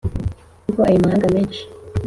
Kuko 0.65 0.79
ayo 0.89 0.97
mahanga 1.05 1.27
menshi 1.35 1.61